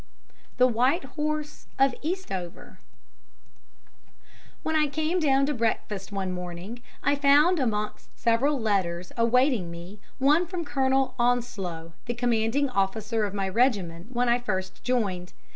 [0.57, 2.79] The White Horse of Eastover
[4.63, 9.99] When I came down to breakfast one morning I found amongst several letters awaiting me
[10.17, 15.33] one from Colonel Onslow, the Commanding Officer of my regiment when I first joined.